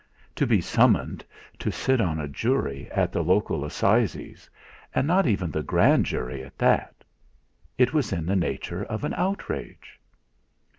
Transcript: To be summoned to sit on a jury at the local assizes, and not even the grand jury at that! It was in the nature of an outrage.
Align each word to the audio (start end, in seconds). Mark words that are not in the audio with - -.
To 0.37 0.47
be 0.47 0.61
summoned 0.61 1.23
to 1.59 1.69
sit 1.71 2.01
on 2.01 2.19
a 2.19 2.27
jury 2.27 2.89
at 2.91 3.11
the 3.11 3.23
local 3.23 3.63
assizes, 3.63 4.49
and 4.95 5.05
not 5.05 5.27
even 5.27 5.51
the 5.51 5.61
grand 5.61 6.07
jury 6.07 6.41
at 6.43 6.57
that! 6.57 7.03
It 7.77 7.93
was 7.93 8.11
in 8.11 8.25
the 8.25 8.35
nature 8.35 8.83
of 8.85 9.03
an 9.03 9.13
outrage. 9.13 9.99